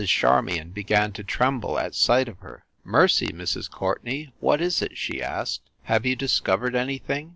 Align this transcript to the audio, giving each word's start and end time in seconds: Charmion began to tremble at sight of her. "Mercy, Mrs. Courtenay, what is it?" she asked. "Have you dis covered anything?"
Charmion 0.03 0.71
began 0.71 1.11
to 1.11 1.23
tremble 1.23 1.77
at 1.77 1.93
sight 1.93 2.27
of 2.27 2.39
her. 2.39 2.65
"Mercy, 2.83 3.27
Mrs. 3.27 3.69
Courtenay, 3.69 4.31
what 4.39 4.59
is 4.59 4.81
it?" 4.81 4.97
she 4.97 5.21
asked. 5.21 5.61
"Have 5.83 6.07
you 6.07 6.15
dis 6.15 6.39
covered 6.39 6.73
anything?" 6.75 7.29